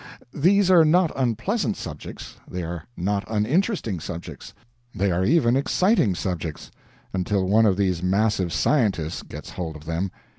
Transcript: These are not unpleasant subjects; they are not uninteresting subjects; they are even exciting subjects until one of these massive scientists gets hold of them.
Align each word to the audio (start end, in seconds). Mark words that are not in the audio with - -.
These 0.33 0.71
are 0.71 0.83
not 0.83 1.11
unpleasant 1.15 1.77
subjects; 1.77 2.37
they 2.49 2.63
are 2.63 2.85
not 2.97 3.23
uninteresting 3.27 3.99
subjects; 3.99 4.55
they 4.95 5.11
are 5.11 5.23
even 5.23 5.55
exciting 5.55 6.15
subjects 6.15 6.71
until 7.13 7.45
one 7.47 7.67
of 7.67 7.77
these 7.77 8.01
massive 8.01 8.51
scientists 8.51 9.21
gets 9.21 9.51
hold 9.51 9.75
of 9.75 9.85
them. 9.85 10.09